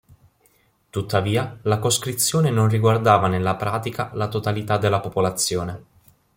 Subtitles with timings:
[0.89, 5.83] Tuttavia, la coscrizione non riguardava nella pratica la totalità della popolazione.